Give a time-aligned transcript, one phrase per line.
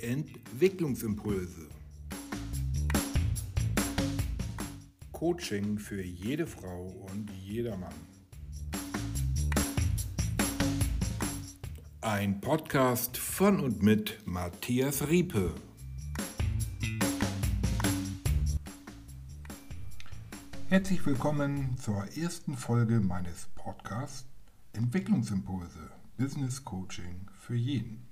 [0.00, 1.66] Entwicklungsimpulse.
[5.10, 7.92] Coaching für jede Frau und jedermann.
[12.00, 15.52] Ein Podcast von und mit Matthias Riepe.
[20.68, 24.28] Herzlich willkommen zur ersten Folge meines Podcasts
[24.74, 28.07] Entwicklungsimpulse, Business Coaching für jeden.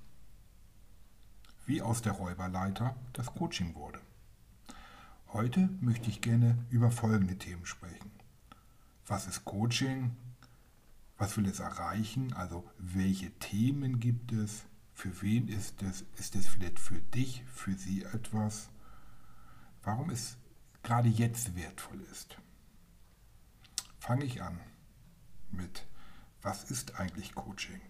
[1.66, 4.00] Wie aus der Räuberleiter das Coaching wurde.
[5.32, 8.12] Heute möchte ich gerne über folgende Themen sprechen.
[9.06, 10.16] Was ist Coaching?
[11.18, 12.32] Was will es erreichen?
[12.34, 14.64] Also welche Themen gibt es?
[14.94, 16.04] Für wen ist es?
[16.16, 18.68] Ist es vielleicht für dich, für sie etwas?
[19.82, 20.36] Warum es
[20.84, 22.38] gerade jetzt wertvoll ist?
[23.98, 24.60] Fange ich an
[25.50, 25.84] mit
[26.42, 27.80] was ist eigentlich Coaching?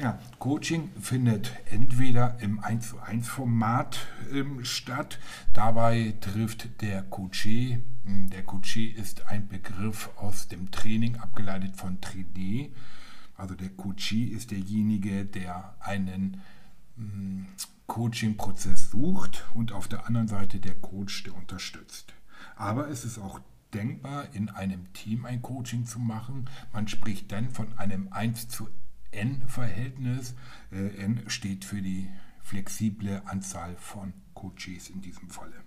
[0.00, 5.18] Ja, Coaching findet entweder im 1 zu 1 Format ähm, statt.
[5.52, 12.00] Dabei trifft der Coaché, hm, der Coaché ist ein Begriff aus dem Training abgeleitet von
[12.00, 12.68] Trainer.
[13.36, 16.42] Also der Coachee ist derjenige, der einen
[16.96, 17.46] hm,
[17.88, 22.14] Coaching-Prozess sucht und auf der anderen Seite der Coach, der unterstützt.
[22.54, 23.40] Aber es ist auch
[23.74, 26.48] denkbar, in einem Team ein Coaching zu machen.
[26.72, 28.68] Man spricht dann von einem 1 zu
[29.10, 30.34] N-Verhältnis.
[30.70, 32.08] Äh, N steht für die
[32.42, 35.64] flexible Anzahl von Coaches in diesem Falle.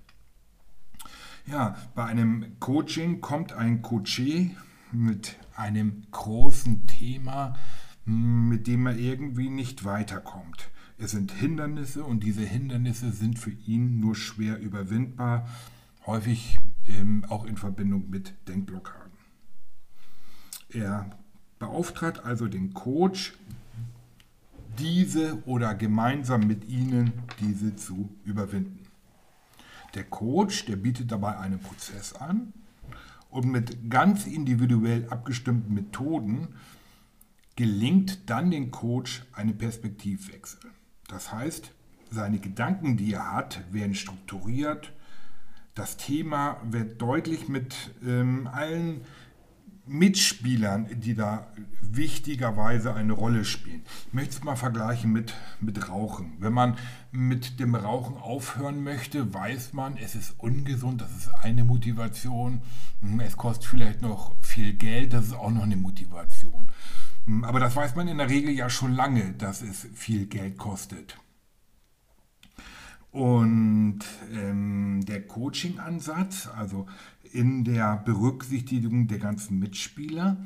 [1.45, 4.55] Ja, bei einem Coaching kommt ein Coachee
[4.91, 7.57] mit einem großen Thema,
[8.05, 10.69] mit dem er irgendwie nicht weiterkommt.
[10.97, 15.47] Es sind Hindernisse und diese Hindernisse sind für ihn nur schwer überwindbar.
[16.05, 19.11] Häufig ähm, auch in Verbindung mit Denkblockaden.
[20.69, 21.09] Er
[21.61, 23.33] beauftragt also den Coach,
[24.79, 28.79] diese oder gemeinsam mit ihnen diese zu überwinden.
[29.93, 32.51] Der Coach, der bietet dabei einen Prozess an
[33.29, 36.47] und mit ganz individuell abgestimmten Methoden
[37.55, 40.71] gelingt dann dem Coach eine Perspektivwechsel.
[41.09, 41.71] Das heißt,
[42.09, 44.93] seine Gedanken, die er hat, werden strukturiert,
[45.75, 49.01] das Thema wird deutlich mit ähm, allen
[49.91, 51.47] Mitspielern, die da
[51.81, 53.81] wichtigerweise eine Rolle spielen.
[54.07, 56.33] Ich möchte es mal vergleichen mit, mit Rauchen.
[56.39, 56.77] Wenn man
[57.11, 62.61] mit dem Rauchen aufhören möchte, weiß man, es ist ungesund, das ist eine Motivation.
[63.19, 66.69] Es kostet vielleicht noch viel Geld, das ist auch noch eine Motivation.
[67.41, 71.17] Aber das weiß man in der Regel ja schon lange, dass es viel Geld kostet.
[73.11, 73.99] Und
[74.33, 76.87] ähm, der Coaching-Ansatz, also
[77.33, 80.37] in der Berücksichtigung der ganzen Mitspieler,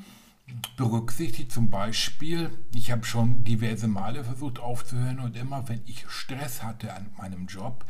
[0.78, 6.64] berücksichtigt zum Beispiel, ich habe schon diverse Male versucht aufzuhören und immer wenn ich Stress
[6.64, 7.86] hatte an meinem Job,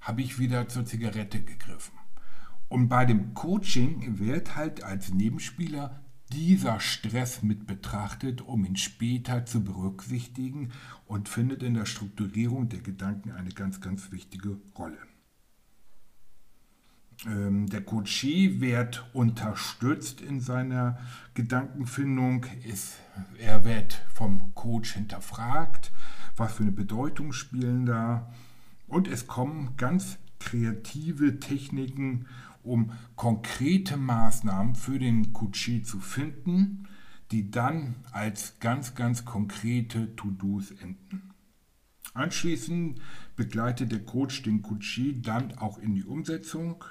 [0.00, 1.98] habe ich wieder zur Zigarette gegriffen.
[2.68, 6.00] Und bei dem Coaching wird halt als Nebenspieler
[6.32, 10.72] dieser Stress mit betrachtet, um ihn später zu berücksichtigen
[11.06, 14.98] und findet in der Strukturierung der Gedanken eine ganz, ganz wichtige Rolle.
[17.26, 20.98] Ähm, der Coachee wird unterstützt in seiner
[21.34, 22.46] Gedankenfindung.
[23.38, 25.92] er wird vom Coach hinterfragt,
[26.36, 28.32] was für eine Bedeutung spielen da.
[28.86, 32.26] Und es kommen ganz kreative Techniken
[32.68, 36.86] um konkrete Maßnahmen für den Coachee zu finden,
[37.30, 41.30] die dann als ganz, ganz konkrete To-Dos enden.
[42.14, 43.00] Anschließend
[43.36, 46.84] begleitet der Coach den Coachee dann auch in die Umsetzung.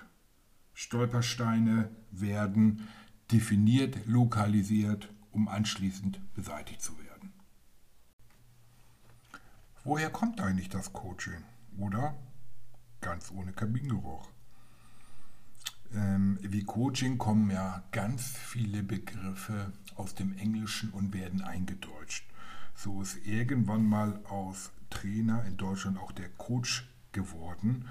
[0.78, 2.88] Stolpersteine werden
[3.32, 7.34] definiert, lokalisiert, um anschließend beseitigt zu werden.
[9.84, 11.44] Woher kommt eigentlich das Coaching?
[11.80, 12.16] Oder
[13.02, 14.30] ganz ohne Kabinengeruch?
[15.96, 22.24] Ähm, wie Coaching kommen ja ganz viele Begriffe aus dem Englischen und werden eingedeutscht.
[22.76, 27.88] So ist irgendwann mal aus Trainer in Deutschland auch der Coach geworden.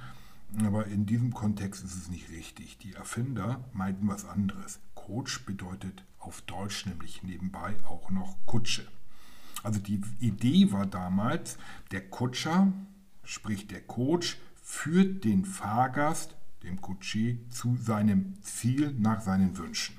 [0.64, 2.78] Aber in diesem Kontext ist es nicht richtig.
[2.78, 4.80] Die Erfinder meinten was anderes.
[4.94, 8.86] Coach bedeutet auf Deutsch nämlich nebenbei auch noch Kutsche.
[9.62, 11.58] Also die Idee war damals,
[11.90, 12.72] der Kutscher,
[13.24, 19.96] sprich der Coach, führt den Fahrgast dem Coaché, zu seinem Ziel nach seinen Wünschen.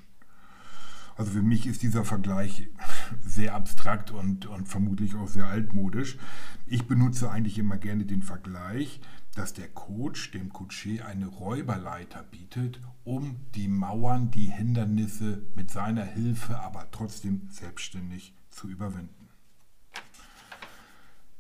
[1.15, 2.69] Also für mich ist dieser Vergleich
[3.25, 6.17] sehr abstrakt und, und vermutlich auch sehr altmodisch.
[6.67, 9.01] Ich benutze eigentlich immer gerne den Vergleich,
[9.37, 16.03] dass der Coach dem Coaché eine Räuberleiter bietet, um die Mauern, die Hindernisse mit seiner
[16.03, 19.29] Hilfe aber trotzdem selbstständig zu überwinden.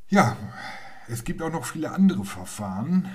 [0.09, 0.37] Ja,
[1.09, 3.07] Es gibt auch noch viele andere Verfahren,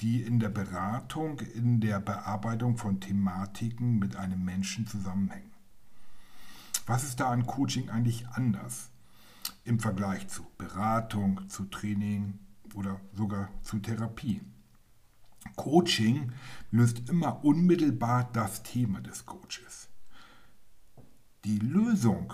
[0.00, 5.52] die in der Beratung, in der Bearbeitung von Thematiken mit einem Menschen zusammenhängen.
[6.86, 8.90] Was ist da an Coaching eigentlich anders
[9.64, 12.40] im Vergleich zu Beratung, zu Training
[12.78, 14.40] oder sogar zu Therapie?
[15.56, 16.32] Coaching
[16.70, 19.88] löst immer unmittelbar das Thema des Coaches.
[21.44, 22.32] Die Lösung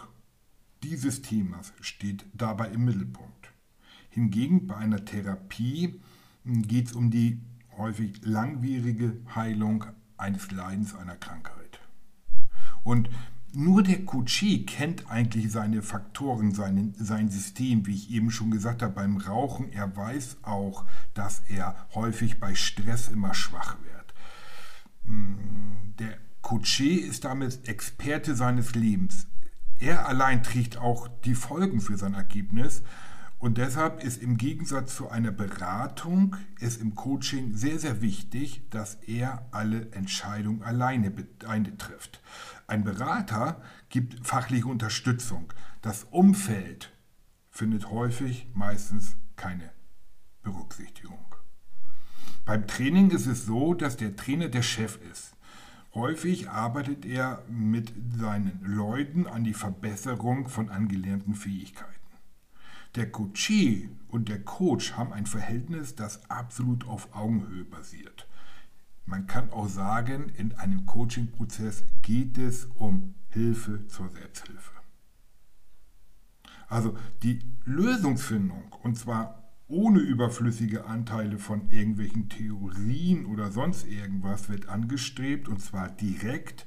[0.83, 3.53] dieses Themas steht dabei im Mittelpunkt.
[4.11, 6.01] Hingegen bei einer Therapie
[6.45, 7.41] geht es um die
[7.79, 9.87] häufig langwierige Heilung
[10.19, 11.81] eines Leidens, einer Krankheit.
[12.83, 13.09] Und
[13.55, 18.83] nur der Coachee kennt eigentlich seine Faktoren, seine, sein System, wie ich eben schon gesagt
[18.83, 19.73] habe, beim Rauchen.
[19.73, 20.85] Er weiß auch,
[21.15, 24.15] dass er häufig bei Stress immer schwach wird.
[25.07, 29.27] Hm, der Coachee ist damit Experte seines Lebens.
[29.79, 32.83] Er allein trägt auch die Folgen für sein Ergebnis
[33.45, 38.95] und deshalb ist im Gegensatz zu einer Beratung es im Coaching sehr, sehr wichtig, dass
[39.07, 41.13] er alle Entscheidungen alleine
[41.77, 42.23] trifft.
[42.67, 43.61] Ein Berater
[43.91, 45.53] gibt fachliche Unterstützung.
[45.83, 46.95] Das Umfeld
[47.51, 49.73] findet häufig meistens keine
[50.43, 51.27] Berücksichtigung.
[52.47, 55.37] Beim Training ist es so, dass der Trainer der Chef ist.
[55.93, 62.04] Häufig arbeitet er mit seinen Leuten an die Verbesserung von angelernten Fähigkeiten.
[62.95, 68.29] Der Coachee und der Coach haben ein Verhältnis, das absolut auf Augenhöhe basiert.
[69.05, 74.73] Man kann auch sagen, in einem Coaching-Prozess geht es um Hilfe zur Selbsthilfe.
[76.69, 84.69] Also die Lösungsfindung, und zwar ohne überflüssige Anteile von irgendwelchen Theorien oder sonst irgendwas, wird
[84.69, 86.67] angestrebt, und zwar direkt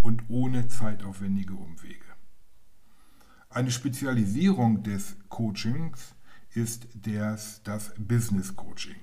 [0.00, 2.07] und ohne zeitaufwendige Umwege.
[3.50, 6.14] Eine Spezialisierung des Coachings
[6.50, 8.96] ist das, das Business Coaching.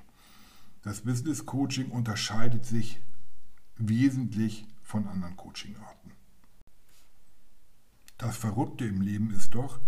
[0.83, 3.01] Das Business Coaching unterscheidet sich
[3.77, 6.11] wesentlich von anderen Coachingarten.
[8.19, 9.79] Das Verrückte im Leben ist doch,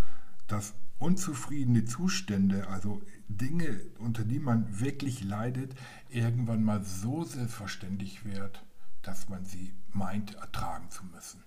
[0.47, 5.75] dass unzufriedene Zustände, also Dinge, unter die man wirklich leidet,
[6.09, 8.65] irgendwann mal so selbstverständlich wird,
[9.03, 11.43] dass man sie meint ertragen zu müssen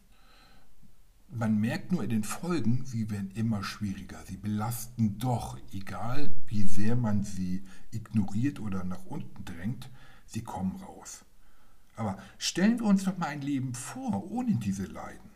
[1.30, 4.18] man merkt nur in den Folgen, sie werden immer schwieriger.
[4.26, 9.90] Sie belasten doch, egal wie sehr man sie ignoriert oder nach unten drängt,
[10.26, 11.24] sie kommen raus.
[11.96, 15.30] Aber stellen wir uns doch mal ein Leben vor, ohne diese Leiden.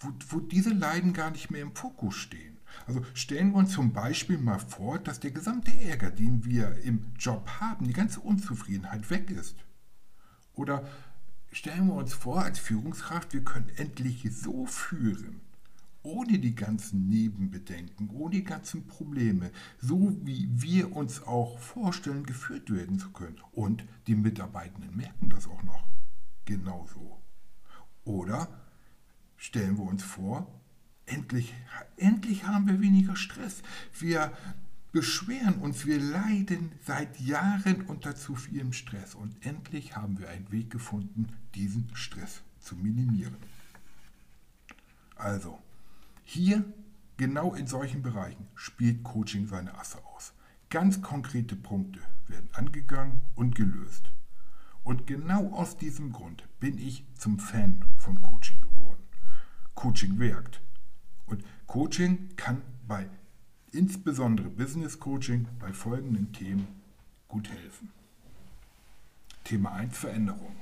[0.00, 2.58] Wo, wo diese Leiden gar nicht mehr im Fokus stehen.
[2.86, 7.12] Also stellen wir uns zum Beispiel mal vor, dass der gesamte Ärger, den wir im
[7.18, 9.56] Job haben, die ganze Unzufriedenheit weg ist.
[10.54, 10.86] Oder
[11.54, 15.40] Stellen wir uns vor, als Führungskraft, wir können endlich so führen,
[16.02, 22.72] ohne die ganzen Nebenbedenken, ohne die ganzen Probleme, so wie wir uns auch vorstellen, geführt
[22.72, 23.40] werden zu können.
[23.52, 25.86] Und die Mitarbeitenden merken das auch noch.
[26.44, 27.22] Genauso.
[28.02, 28.48] Oder
[29.36, 30.60] stellen wir uns vor,
[31.06, 31.54] endlich,
[31.96, 33.62] endlich haben wir weniger Stress.
[33.96, 34.32] Wir
[34.94, 40.52] beschweren uns, wir leiden seit Jahren unter zu vielem Stress und endlich haben wir einen
[40.52, 41.26] Weg gefunden,
[41.56, 43.34] diesen Stress zu minimieren.
[45.16, 45.58] Also,
[46.22, 46.64] hier
[47.16, 50.32] genau in solchen Bereichen spielt Coaching seine Asse aus.
[50.70, 51.98] Ganz konkrete Punkte
[52.28, 54.12] werden angegangen und gelöst.
[54.84, 59.02] Und genau aus diesem Grund bin ich zum Fan von Coaching geworden.
[59.74, 60.60] Coaching wirkt.
[61.26, 63.08] Und Coaching kann bei
[63.74, 66.68] insbesondere Business Coaching bei folgenden Themen
[67.28, 67.90] gut helfen.
[69.42, 70.56] Thema 1 Veränderung.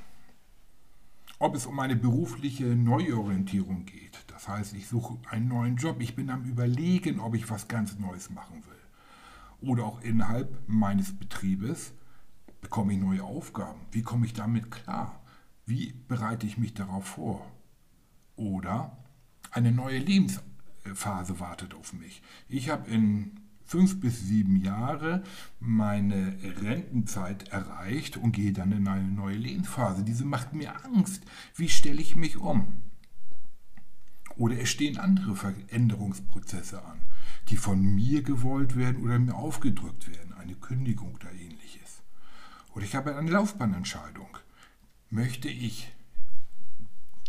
[1.38, 6.14] Ob es um eine berufliche Neuorientierung geht, das heißt, ich suche einen neuen Job, ich
[6.14, 9.68] bin am Überlegen, ob ich was ganz Neues machen will.
[9.68, 11.92] Oder auch innerhalb meines Betriebes
[12.60, 13.80] bekomme ich neue Aufgaben.
[13.90, 15.20] Wie komme ich damit klar?
[15.66, 17.44] Wie bereite ich mich darauf vor?
[18.36, 18.96] Oder
[19.50, 20.51] eine neue Lebensweise.
[20.94, 22.22] Phase wartet auf mich.
[22.48, 25.22] Ich habe in fünf bis sieben Jahre
[25.60, 30.04] meine Rentenzeit erreicht und gehe dann in eine neue Lebensphase.
[30.04, 31.22] Diese macht mir Angst.
[31.54, 32.66] Wie stelle ich mich um?
[34.36, 36.98] Oder es stehen andere Veränderungsprozesse an,
[37.48, 42.02] die von mir gewollt werden oder mir aufgedrückt werden, eine Kündigung oder ähnliches.
[42.74, 44.38] Oder ich habe eine Laufbahnentscheidung.
[45.10, 45.92] Möchte ich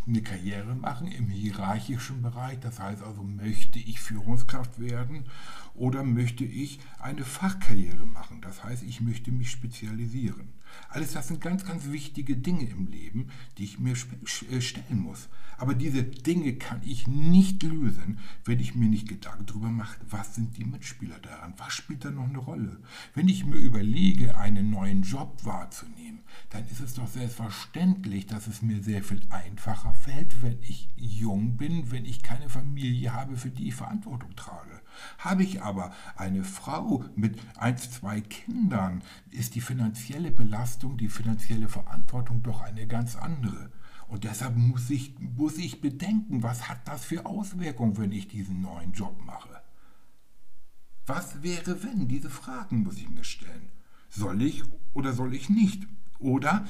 [0.08, 2.60] eine Karriere machen im hierarchischen Bereich.
[2.60, 5.26] Das heißt also, möchte ich Führungskraft werden
[5.74, 8.42] oder möchte ich eine Fachkarriere machen?
[8.42, 10.54] Das heißt, ich möchte mich spezialisieren.
[10.90, 15.30] Alles das sind ganz, ganz wichtige Dinge im Leben, die ich mir äh, stellen muss.
[15.58, 20.36] Aber diese Dinge kann ich nicht lösen, wenn ich mir nicht Gedanken darüber mache, was
[20.36, 22.80] sind die Mitspieler daran, was spielt da noch eine Rolle.
[23.14, 28.62] Wenn ich mir überlege, einen neuen Job wahrzunehmen, dann ist es doch selbstverständlich, dass es
[28.62, 33.50] mir sehr viel einfacher fällt, wenn ich jung bin, wenn ich keine Familie habe, für
[33.50, 34.82] die ich Verantwortung trage.
[35.18, 41.68] Habe ich aber eine Frau mit ein, zwei Kindern, ist die finanzielle Belastung, die finanzielle
[41.68, 43.72] Verantwortung doch eine ganz andere.
[44.08, 48.62] Und deshalb muss ich, muss ich bedenken, was hat das für Auswirkungen, wenn ich diesen
[48.62, 49.62] neuen Job mache.
[51.06, 52.08] Was wäre, wenn?
[52.08, 53.70] Diese Fragen muss ich mir stellen.
[54.10, 55.88] Soll ich oder soll ich nicht?
[56.20, 56.66] Oder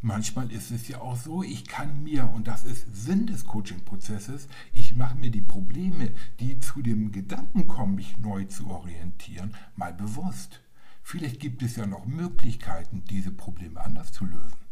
[0.00, 4.46] Manchmal ist es ja auch so, ich kann mir, und das ist Sinn des Coaching-Prozesses,
[4.72, 9.92] ich mache mir die Probleme, die zu dem Gedanken kommen, mich neu zu orientieren, mal
[9.92, 10.60] bewusst.
[11.02, 14.68] Vielleicht gibt es ja noch Möglichkeiten, diese Probleme anders zu lösen.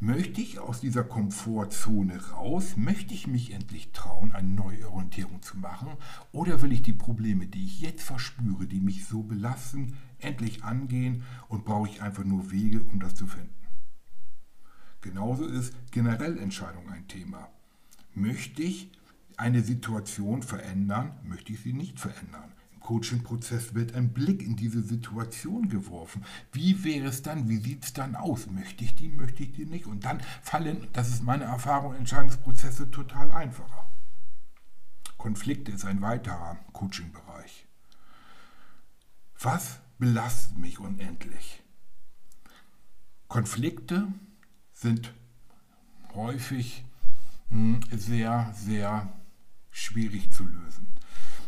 [0.00, 2.76] Möchte ich aus dieser Komfortzone raus?
[2.76, 5.88] Möchte ich mich endlich trauen, eine neue Orientierung zu machen?
[6.32, 11.24] Oder will ich die Probleme, die ich jetzt verspüre, die mich so belasten, endlich angehen
[11.48, 13.54] und brauche ich einfach nur Wege, um das zu finden?
[15.00, 17.48] Genauso ist generell Entscheidung ein Thema.
[18.14, 18.92] Möchte ich
[19.40, 22.52] eine Situation verändern, möchte ich sie nicht verändern?
[22.74, 26.24] Im Coaching-Prozess wird ein Blick in diese Situation geworfen.
[26.52, 27.48] Wie wäre es dann?
[27.48, 28.46] Wie sieht es dann aus?
[28.50, 29.86] Möchte ich die, möchte ich die nicht?
[29.86, 33.86] Und dann fallen, das ist meine Erfahrung, Entscheidungsprozesse total einfacher.
[35.16, 37.66] Konflikte ist ein weiterer Coaching-Bereich.
[39.40, 41.62] Was belastet mich unendlich?
[43.28, 44.08] Konflikte
[44.72, 45.14] sind
[46.14, 46.84] häufig
[47.50, 49.12] hm, sehr, sehr
[49.70, 50.86] schwierig zu lösen.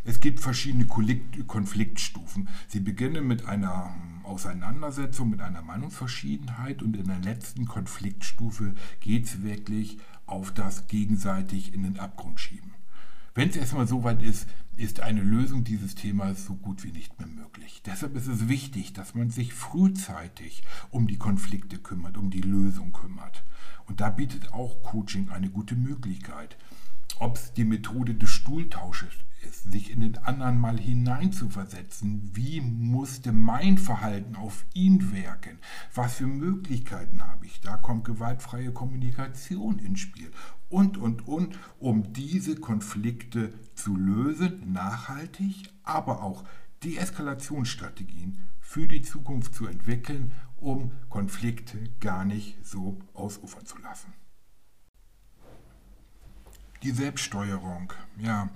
[0.04, 2.48] Es gibt verschiedene Konfliktstufen.
[2.66, 9.26] Sie beginnen mit einer hm, Auseinandersetzung, mit einer Meinungsverschiedenheit und in der letzten Konfliktstufe geht
[9.26, 12.72] es wirklich auf das gegenseitig in den Abgrund schieben.
[13.34, 17.18] Wenn es erstmal so weit ist, ist eine Lösung dieses Themas so gut wie nicht
[17.18, 17.82] mehr möglich.
[17.86, 22.92] Deshalb ist es wichtig, dass man sich frühzeitig um die Konflikte kümmert, um die Lösung
[22.92, 23.44] kümmert.
[23.86, 26.56] Und da bietet auch Coaching eine gute Möglichkeit.
[27.18, 29.12] Ob es die Methode des Stuhltausches
[29.48, 32.30] ist, sich in den anderen mal hineinzuversetzen.
[32.34, 35.58] Wie musste mein Verhalten auf ihn wirken?
[35.94, 37.60] Was für Möglichkeiten habe ich?
[37.60, 40.30] Da kommt gewaltfreie Kommunikation ins Spiel.
[40.68, 46.44] Und, und, und, um diese Konflikte zu lösen, nachhaltig, aber auch
[46.82, 54.12] Deeskalationsstrategien für die Zukunft zu entwickeln, um Konflikte gar nicht so ausufern zu lassen.
[56.82, 58.50] Die Selbststeuerung, ja,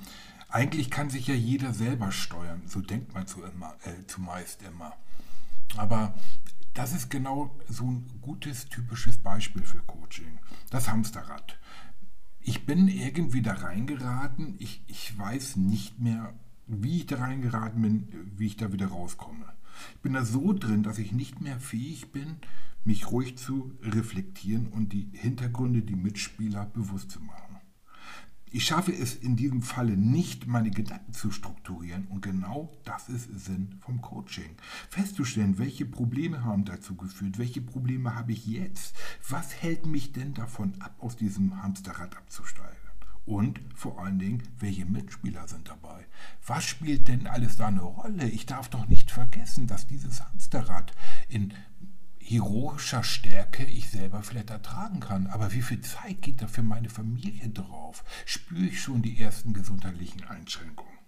[0.49, 4.95] eigentlich kann sich ja jeder selber steuern, so denkt man zu immer, äh, zumeist immer.
[5.77, 6.15] Aber
[6.75, 10.39] das ist genau so ein gutes, typisches Beispiel für Coaching.
[10.71, 11.59] Das Hamsterrad.
[12.41, 16.35] Ich bin irgendwie da reingeraten, ich, ich weiß nicht mehr,
[16.67, 19.47] wie ich da reingeraten bin, wie ich da wieder rauskomme.
[19.95, 22.37] Ich bin da so drin, dass ich nicht mehr fähig bin,
[22.85, 27.46] mich ruhig zu reflektieren und die Hintergründe, die Mitspieler bewusst zu machen.
[28.57, 33.29] Ich schaffe es in diesem Falle nicht, meine Gedanken zu strukturieren und genau das ist
[33.45, 34.49] Sinn vom Coaching.
[34.89, 38.97] Festzustellen, welche Probleme haben dazu geführt, welche Probleme habe ich jetzt,
[39.29, 42.79] was hält mich denn davon ab, aus diesem Hamsterrad abzusteigen.
[43.27, 46.07] Und vor allen Dingen, welche Mitspieler sind dabei?
[46.47, 48.27] Was spielt denn alles da eine Rolle?
[48.31, 50.95] Ich darf doch nicht vergessen, dass dieses Hamsterrad
[51.29, 51.53] in
[52.27, 55.29] heroischer Stärke ich selber vielleicht ertragen kann.
[55.29, 58.05] Aber wie viel Zeit geht da für meine Familie drauf?
[58.25, 60.99] Spüre ich schon die ersten gesundheitlichen Einschränkungen?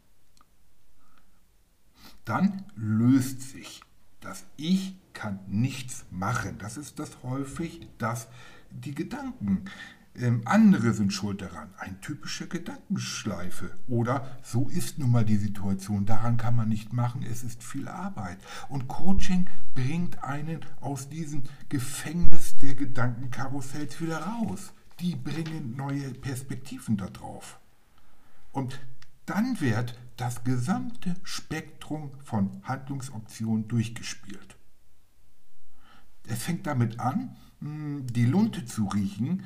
[2.25, 3.83] Dann löst sich
[4.21, 6.59] das Ich kann nichts machen.
[6.59, 8.29] Das ist das häufig, dass
[8.71, 9.65] die Gedanken
[10.21, 11.71] ähm, andere sind schuld daran.
[11.79, 13.71] Eine typische Gedankenschleife.
[13.87, 16.07] Oder so ist nun mal die Situation.
[16.07, 17.23] Daran kann man nicht machen.
[17.23, 18.39] Es ist viel Arbeit.
[18.69, 24.73] Und Coaching bringt einen aus diesem Gefängnis der Gedankenkarussells wieder raus.
[25.01, 27.61] Die bringen neue Perspektiven darauf.
[28.53, 28.81] Und
[29.27, 34.57] dann wird das gesamte Spektrum von Handlungsoptionen durchgespielt.
[36.27, 39.45] Es fängt damit an, hm, die Lunte zu riechen,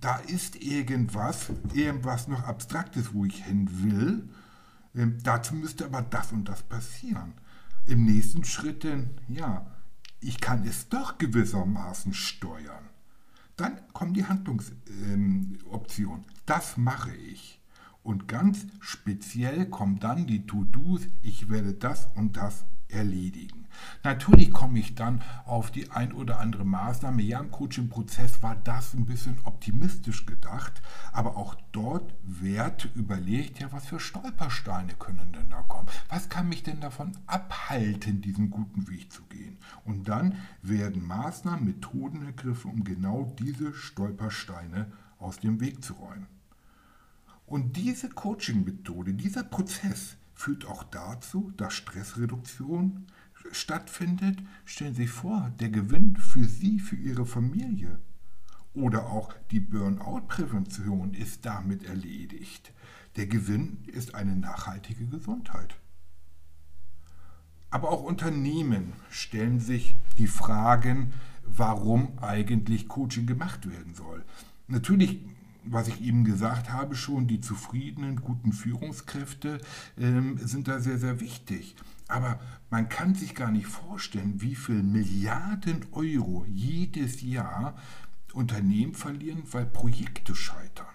[0.00, 4.28] da ist irgendwas, irgendwas noch Abstraktes, wo ich hin will.
[4.94, 7.34] Ähm, dazu müsste aber das und das passieren.
[7.86, 9.66] Im nächsten Schritt, denn, ja,
[10.20, 12.88] ich kann es doch gewissermaßen steuern.
[13.56, 16.18] Dann kommt die Handlungsoption.
[16.18, 17.60] Ähm, das mache ich.
[18.02, 23.64] Und ganz speziell kommt dann die To-Dos, ich werde das und das erledigen.
[24.02, 27.22] Natürlich komme ich dann auf die ein oder andere Maßnahme.
[27.22, 30.80] Ja, im Coaching-Prozess war das ein bisschen optimistisch gedacht,
[31.12, 35.88] aber auch dort wird überlegt, ja, was für Stolpersteine können denn da kommen?
[36.08, 39.58] Was kann mich denn davon abhalten, diesen guten Weg zu gehen?
[39.84, 46.26] Und dann werden Maßnahmen, Methoden ergriffen, um genau diese Stolpersteine aus dem Weg zu räumen.
[47.46, 53.06] Und diese Coaching-Methode, dieser Prozess führt auch dazu, dass Stressreduktion,
[53.52, 57.98] stattfindet, stellen Sie sich vor, der Gewinn für Sie, für Ihre Familie
[58.74, 62.72] oder auch die Burnout-Prävention ist damit erledigt.
[63.16, 65.76] Der Gewinn ist eine nachhaltige Gesundheit.
[67.70, 71.12] Aber auch Unternehmen stellen sich die Fragen,
[71.44, 74.24] warum eigentlich Coaching gemacht werden soll.
[74.66, 75.20] Natürlich
[75.66, 79.60] was ich eben gesagt habe schon, die zufriedenen, guten Führungskräfte
[79.98, 81.76] ähm, sind da sehr, sehr wichtig.
[82.08, 82.38] Aber
[82.70, 87.76] man kann sich gar nicht vorstellen, wie viel Milliarden Euro jedes Jahr
[88.32, 90.86] Unternehmen verlieren, weil Projekte scheitern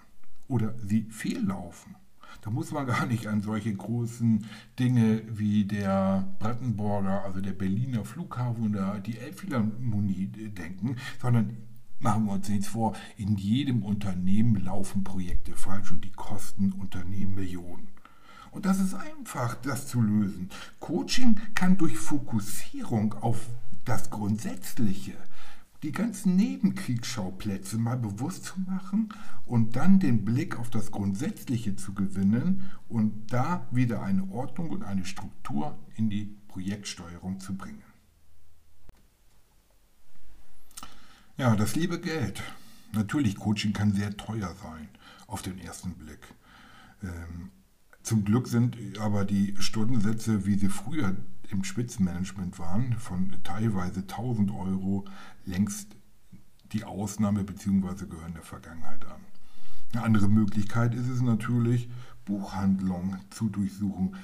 [0.46, 1.96] oder sie fehllaufen.
[2.42, 4.46] Da muss man gar nicht an solche großen
[4.78, 11.56] Dinge wie der Brandenburger, also der Berliner Flughafen oder die Elbphilharmonie denken, sondern
[12.00, 17.34] Machen wir uns nichts vor, in jedem Unternehmen laufen Projekte falsch und die kosten Unternehmen
[17.34, 17.88] Millionen.
[18.50, 20.48] Und das ist einfach, das zu lösen.
[20.80, 23.46] Coaching kann durch Fokussierung auf
[23.84, 25.12] das Grundsätzliche,
[25.82, 29.10] die ganzen Nebenkriegsschauplätze mal bewusst zu machen
[29.44, 34.84] und dann den Blick auf das Grundsätzliche zu gewinnen und da wieder eine Ordnung und
[34.84, 37.82] eine Struktur in die Projektsteuerung zu bringen.
[41.40, 42.42] Ja, das liebe Geld.
[42.92, 44.88] Natürlich, Coaching kann sehr teuer sein,
[45.26, 46.18] auf den ersten Blick.
[47.02, 47.50] Ähm,
[48.02, 51.16] zum Glück sind aber die Stundensätze, wie sie früher
[51.48, 55.06] im Spitzenmanagement waren, von teilweise 1000 Euro
[55.46, 55.96] längst
[56.72, 58.04] die Ausnahme bzw.
[58.04, 59.22] gehören der Vergangenheit an.
[59.94, 61.88] Eine andere Möglichkeit ist es natürlich,
[62.26, 64.14] Buchhandlungen zu durchsuchen.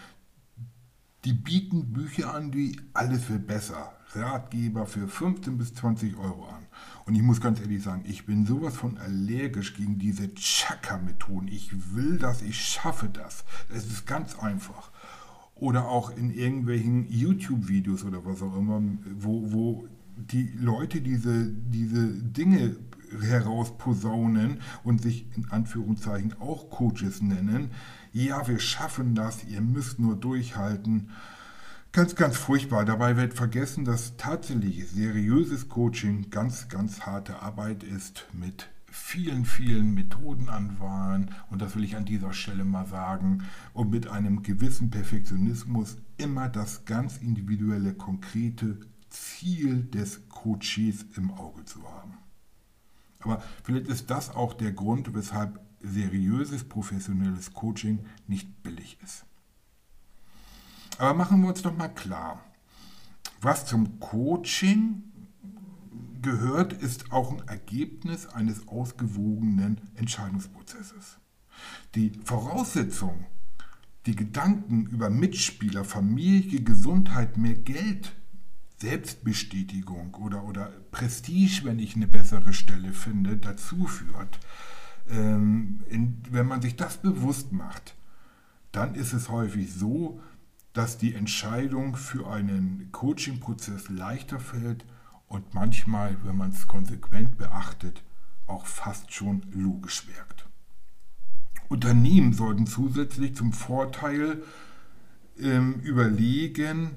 [1.24, 3.95] Die bieten Bücher an, wie alles wird besser.
[4.14, 6.66] Ratgeber für 15 bis 20 Euro an.
[7.04, 11.48] Und ich muss ganz ehrlich sagen, ich bin sowas von allergisch gegen diese Chaka-Methoden.
[11.48, 13.44] Ich will das, ich schaffe das.
[13.68, 14.90] Es ist ganz einfach.
[15.54, 18.82] Oder auch in irgendwelchen YouTube-Videos oder was auch immer,
[19.18, 22.76] wo, wo die Leute diese, diese Dinge
[23.20, 27.70] herausposaunen und sich in Anführungszeichen auch Coaches nennen.
[28.12, 31.10] Ja, wir schaffen das, ihr müsst nur durchhalten.
[31.96, 32.84] Ganz, ganz furchtbar.
[32.84, 39.94] Dabei wird vergessen, dass tatsächlich seriöses Coaching ganz, ganz harte Arbeit ist mit vielen, vielen
[39.94, 44.90] Methoden anwahren und das will ich an dieser Stelle mal sagen und mit einem gewissen
[44.90, 48.78] Perfektionismus immer das ganz individuelle, konkrete
[49.08, 52.18] Ziel des Coaches im Auge zu haben.
[53.20, 59.24] Aber vielleicht ist das auch der Grund, weshalb seriöses, professionelles Coaching nicht billig ist.
[60.98, 62.42] Aber machen wir uns doch mal klar,
[63.40, 65.02] was zum Coaching
[66.22, 71.18] gehört, ist auch ein Ergebnis eines ausgewogenen Entscheidungsprozesses.
[71.94, 73.26] Die Voraussetzung,
[74.06, 78.12] die Gedanken über Mitspieler, Familie, Gesundheit, mehr Geld,
[78.78, 84.38] Selbstbestätigung oder, oder Prestige, wenn ich eine bessere Stelle finde, dazu führt,
[85.08, 87.94] ähm, in, wenn man sich das bewusst macht,
[88.72, 90.20] dann ist es häufig so,
[90.76, 94.84] dass die Entscheidung für einen Coaching-Prozess leichter fällt
[95.26, 98.02] und manchmal, wenn man es konsequent beachtet,
[98.46, 100.46] auch fast schon logisch wirkt.
[101.70, 104.42] Unternehmen sollten zusätzlich zum Vorteil
[105.40, 106.90] ähm, überlegen,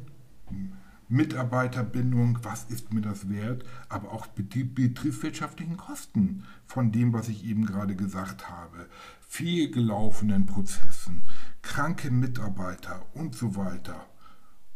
[1.08, 7.46] Mitarbeiterbindung, was ist mir das wert, aber auch die betriebswirtschaftlichen Kosten von dem, was ich
[7.46, 8.88] eben gerade gesagt habe,
[9.22, 11.24] fehlgelaufenen Prozessen,
[11.62, 14.06] kranke Mitarbeiter und so weiter.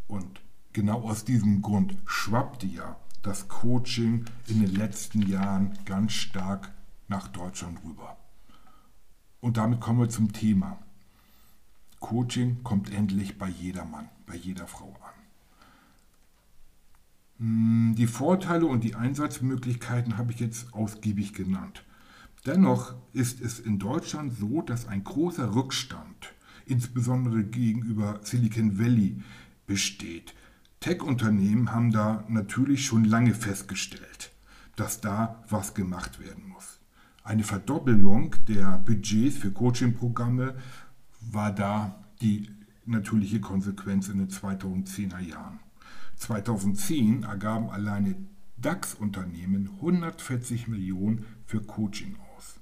[0.07, 0.41] Und
[0.73, 6.71] genau aus diesem Grund schwappte ja das Coaching in den letzten Jahren ganz stark
[7.07, 8.17] nach Deutschland rüber.
[9.39, 10.79] Und damit kommen wir zum Thema.
[11.99, 15.13] Coaching kommt endlich bei jedermann, bei jeder Frau an.
[17.39, 21.85] Hm, die Vorteile und die Einsatzmöglichkeiten habe ich jetzt ausgiebig genannt.
[22.45, 26.32] Dennoch ist es in Deutschland so, dass ein großer Rückstand,
[26.65, 29.21] insbesondere gegenüber Silicon Valley,
[29.65, 30.33] besteht.
[30.79, 34.31] Tech-Unternehmen haben da natürlich schon lange festgestellt,
[34.75, 36.79] dass da was gemacht werden muss.
[37.23, 40.55] Eine Verdoppelung der Budgets für Coaching-Programme
[41.21, 42.49] war da die
[42.85, 45.59] natürliche Konsequenz in den 2010er Jahren.
[46.17, 48.15] 2010 ergaben alleine
[48.57, 52.59] DAX-Unternehmen 140 Millionen für Coaching aus.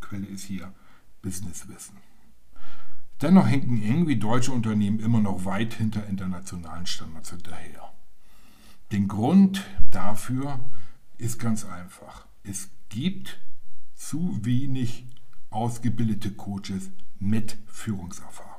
[0.00, 0.72] Quelle ist hier
[1.20, 2.07] Businesswissen.
[3.20, 7.92] Dennoch hinken irgendwie deutsche Unternehmen immer noch weit hinter internationalen Standards hinterher.
[8.92, 10.60] Den Grund dafür
[11.18, 12.26] ist ganz einfach.
[12.44, 13.40] Es gibt
[13.94, 15.06] zu wenig
[15.50, 18.54] ausgebildete Coaches mit Führungserfahrung.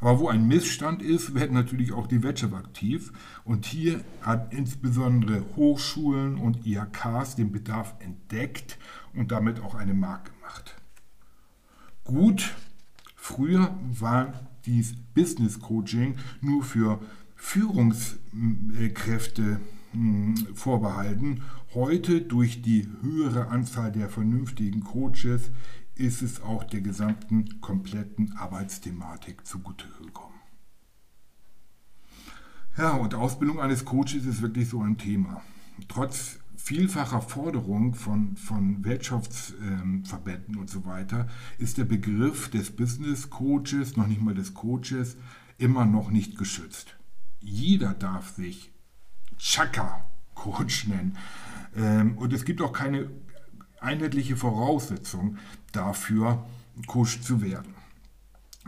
[0.00, 3.12] Aber wo ein Missstand ist, wird natürlich auch die Wirtschaft aktiv.
[3.44, 8.78] Und hier hat insbesondere Hochschulen und IHKs den Bedarf entdeckt
[9.14, 10.76] und damit auch eine Marke gemacht.
[12.04, 12.54] Gut,
[13.20, 14.32] früher war
[14.66, 17.00] dies Business Coaching nur für
[17.36, 19.60] Führungskräfte
[19.92, 21.42] hm, vorbehalten.
[21.74, 25.50] Heute durch die höhere Anzahl der vernünftigen Coaches
[25.94, 30.34] ist es auch der gesamten kompletten Arbeitsthematik zugute gekommen.
[32.76, 35.42] Ja, und Ausbildung eines Coaches ist wirklich so ein Thema.
[35.88, 41.26] Trotz vielfacher Forderung von, von Wirtschaftsverbänden ähm, und so weiter
[41.58, 45.16] ist der Begriff des Business Coaches, noch nicht mal des Coaches,
[45.58, 46.96] immer noch nicht geschützt.
[47.40, 48.72] Jeder darf sich
[49.38, 51.16] Chaka Coach nennen.
[51.76, 53.10] Ähm, und es gibt auch keine
[53.80, 55.38] einheitliche Voraussetzung
[55.72, 56.46] dafür,
[56.86, 57.74] Coach zu werden.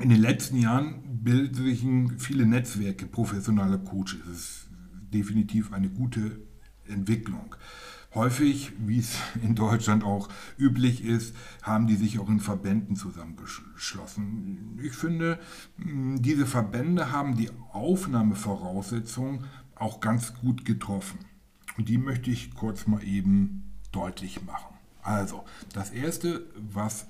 [0.01, 1.85] In den letzten Jahren bilden sich
[2.19, 4.21] viele Netzwerke professioneller Coaches.
[4.27, 4.69] Das ist
[5.13, 6.41] definitiv eine gute
[6.87, 7.55] Entwicklung.
[8.15, 14.79] Häufig, wie es in Deutschland auch üblich ist, haben die sich auch in Verbänden zusammengeschlossen.
[14.83, 15.39] Ich finde,
[15.79, 21.19] diese Verbände haben die Aufnahmevoraussetzungen auch ganz gut getroffen.
[21.79, 24.75] Und die möchte ich kurz mal eben deutlich machen.
[25.03, 27.07] Also, das Erste, was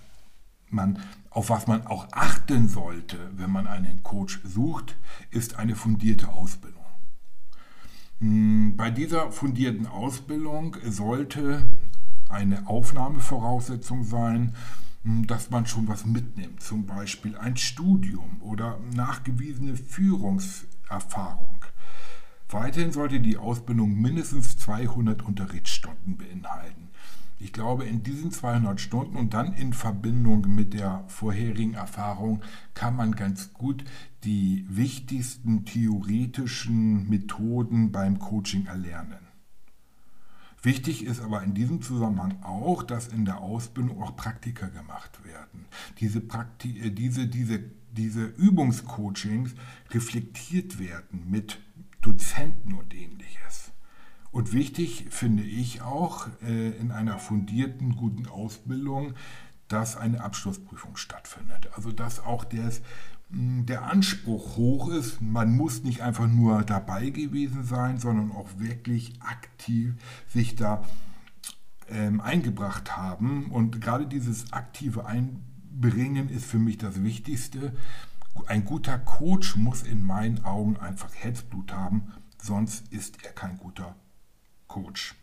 [0.70, 0.98] man,
[1.30, 4.96] auf was man auch achten sollte, wenn man einen Coach sucht,
[5.30, 6.81] ist eine fundierte Ausbildung.
[8.22, 11.66] Hm, bei dieser fundierten Ausbildung sollte
[12.28, 14.54] eine Aufnahmevoraussetzung sein,
[15.02, 21.64] hm, dass man schon was mitnimmt, zum Beispiel ein Studium oder nachgewiesene Führungserfahrung.
[22.48, 26.90] Weiterhin sollte die Ausbildung mindestens 200 Unterrichtsstunden beinhalten.
[27.40, 32.40] Ich glaube, in diesen 200 Stunden und dann in Verbindung mit der vorherigen Erfahrung
[32.74, 33.82] kann man ganz gut
[34.24, 39.18] die wichtigsten theoretischen Methoden beim Coaching erlernen.
[40.62, 45.66] Wichtig ist aber in diesem Zusammenhang auch, dass in der Ausbildung auch Praktika gemacht werden.
[45.98, 47.58] Diese, Prakti äh, diese, diese,
[47.90, 49.54] diese Übungscoachings
[49.90, 51.60] reflektiert werden mit
[52.00, 53.72] Dozenten und ähnliches.
[54.30, 59.14] Und wichtig finde ich auch äh, in einer fundierten, guten Ausbildung,
[59.66, 61.70] dass eine Abschlussprüfung stattfindet.
[61.74, 62.82] Also dass auch hm,
[63.32, 65.22] der Anspruch hoch ist.
[65.22, 69.94] Man muss nicht einfach nur dabei gewesen sein, sondern auch wirklich aktiv
[70.28, 70.84] sich da
[71.88, 73.50] ähm, eingebracht haben.
[73.50, 77.72] Und gerade dieses aktive Einbringen ist für mich das Wichtigste.
[78.46, 83.94] Ein guter Coach muss in meinen Augen einfach Herzblut haben, sonst ist er kein guter
[84.68, 85.14] Coach.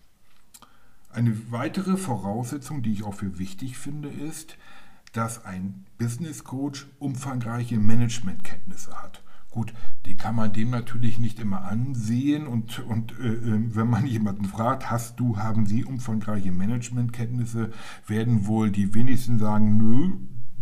[1.12, 4.58] Eine weitere Voraussetzung, die ich auch für wichtig finde, ist,
[5.14, 9.24] dass ein Business Coach umfangreiche Managementkenntnisse hat.
[9.52, 9.74] Gut,
[10.06, 14.46] die kann man dem natürlich nicht immer ansehen und, und äh, äh, wenn man jemanden
[14.46, 17.72] fragt, hast du, haben Sie umfangreiche Managementkenntnisse,
[18.06, 20.18] werden wohl die wenigsten sagen, nö,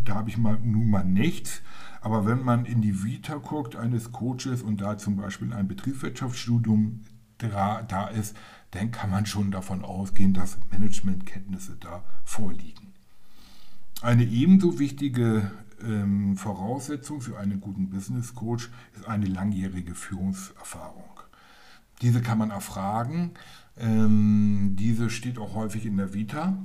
[0.05, 1.61] da habe ich mal, nun mal nichts.
[1.99, 7.01] Aber wenn man in die Vita guckt eines Coaches und da zum Beispiel ein Betriebswirtschaftsstudium
[7.39, 8.37] da, da ist,
[8.71, 12.93] dann kann man schon davon ausgehen, dass Managementkenntnisse da vorliegen.
[14.01, 15.51] Eine ebenso wichtige
[15.83, 21.19] ähm, Voraussetzung für einen guten Business Coach ist eine langjährige Führungserfahrung.
[22.01, 23.31] Diese kann man erfragen.
[23.75, 26.57] Ähm, diese steht auch häufig in der Vita.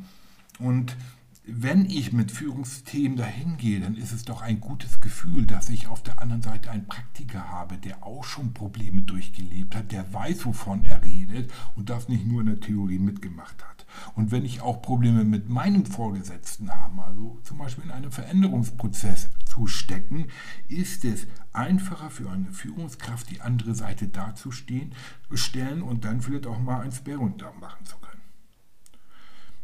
[0.59, 0.97] Und
[1.45, 5.89] wenn ich mit Führungsthemen dahin gehe, dann ist es doch ein gutes Gefühl, dass ich
[5.89, 10.47] auf der anderen Seite einen Praktiker habe, der auch schon Probleme durchgelebt hat, der weiß,
[10.47, 13.87] wovon er redet und das nicht nur in der Theorie mitgemacht hat.
[14.15, 19.31] Und wenn ich auch Probleme mit meinem Vorgesetzten habe, also zum Beispiel in einem Veränderungsprozess
[19.45, 20.29] zu stecken,
[20.69, 24.95] ist es einfacher für eine Führungskraft, die andere Seite dazustehen,
[25.33, 28.22] stellen und dann vielleicht auch mal ein Sparring da machen zu können.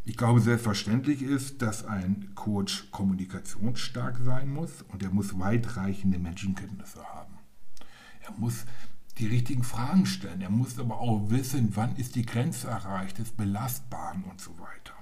[0.05, 7.03] Ich glaube, selbstverständlich ist, dass ein Coach kommunikationsstark sein muss und er muss weitreichende Menschenkenntnisse
[7.03, 7.37] haben.
[8.21, 8.65] Er muss
[9.19, 10.41] die richtigen Fragen stellen.
[10.41, 14.93] Er muss aber auch wissen, wann ist die Grenze erreicht des Belastbaren und so weiter.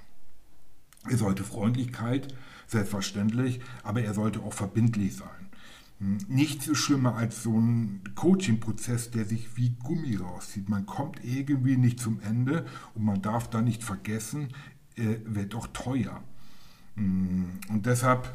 [1.10, 2.34] Er sollte Freundlichkeit,
[2.66, 5.48] selbstverständlich, aber er sollte auch verbindlich sein.
[6.28, 10.70] Nichts so schlimmer als so ein Coaching-Prozess, der sich wie Gummi rauszieht.
[10.70, 14.50] Man kommt irgendwie nicht zum Ende und man darf da nicht vergessen,
[14.98, 16.24] wird auch teuer.
[16.96, 18.34] Hm, und deshalb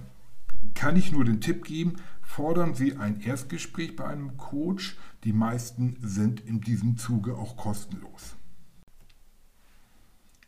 [0.75, 4.97] kann ich nur den Tipp geben, fordern Sie ein Erstgespräch bei einem Coach.
[5.25, 8.37] Die meisten sind in diesem Zuge auch kostenlos.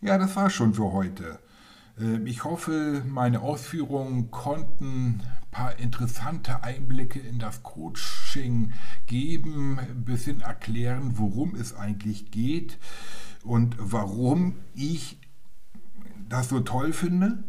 [0.01, 1.39] Ja, das war schon für heute.
[1.99, 8.73] Ähm, ich hoffe, meine Ausführungen konnten ein paar interessante Einblicke in das Coaching
[9.07, 12.79] geben, ein bisschen erklären, worum es eigentlich geht
[13.45, 15.19] und warum ich
[16.29, 17.45] das so toll finde.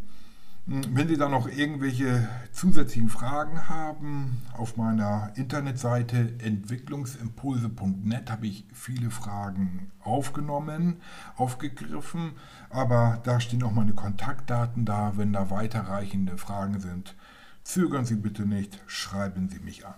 [0.67, 9.11] Wenn Sie da noch irgendwelche zusätzlichen Fragen haben, auf meiner Internetseite entwicklungsimpulse.net habe ich viele
[9.11, 11.01] Fragen aufgenommen,
[11.35, 12.31] aufgegriffen,
[12.71, 15.17] aber da stehen auch meine Kontaktdaten da.
[15.17, 17.15] Wenn da weiterreichende Fragen sind,
[17.63, 19.93] zögern Sie bitte nicht, schreiben Sie mich an.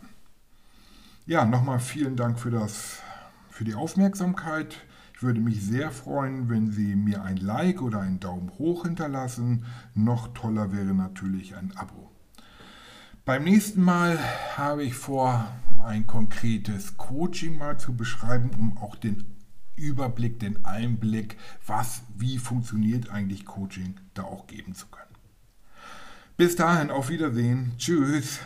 [1.26, 3.02] Ja, nochmal vielen Dank für, das,
[3.50, 4.76] für die Aufmerksamkeit.
[5.18, 9.66] Ich würde mich sehr freuen, wenn Sie mir ein Like oder einen Daumen hoch hinterlassen.
[9.96, 12.12] Noch toller wäre natürlich ein Abo.
[13.26, 14.20] Beim nächsten Mal
[14.56, 15.48] habe ich vor,
[15.84, 19.26] ein konkretes Coaching mal zu beschreiben, um auch den
[19.76, 25.16] Überblick, den Einblick, was, wie funktioniert eigentlich Coaching, da auch geben zu können.
[26.38, 27.72] Bis dahin, auf Wiedersehen.
[27.80, 28.40] Tschüss.